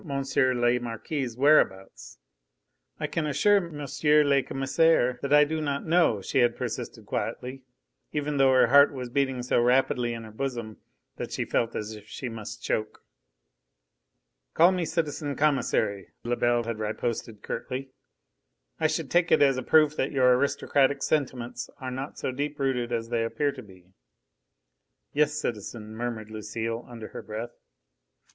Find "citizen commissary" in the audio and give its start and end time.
14.85-16.09